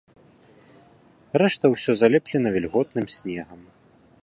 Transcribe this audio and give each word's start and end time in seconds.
Рэшта 1.41 1.65
ўсё 1.75 1.91
залеплена 2.03 2.49
вільготным 2.57 3.05
снегам. 3.17 3.61